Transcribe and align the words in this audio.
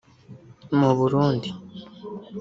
mu 0.77 0.89
Burundi 0.97 1.49